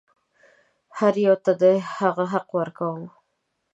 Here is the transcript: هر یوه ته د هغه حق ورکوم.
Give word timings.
هر 0.97 1.13
یوه 1.25 1.37
ته 1.45 1.51
د 1.61 1.63
هغه 1.97 2.25
حق 2.33 2.47
ورکوم. 2.59 3.01